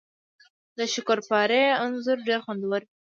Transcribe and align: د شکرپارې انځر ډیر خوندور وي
د 0.77 0.79
شکرپارې 0.93 1.63
انځر 1.83 2.17
ډیر 2.27 2.39
خوندور 2.45 2.81
وي 2.85 2.91